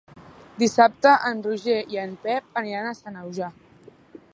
Dissabte 0.61 1.11
en 1.29 1.45
Roger 1.49 1.77
i 1.97 2.01
en 2.07 2.17
Pep 2.27 2.61
aniran 2.63 2.89
a 2.95 2.99
Sanaüja. 3.05 3.53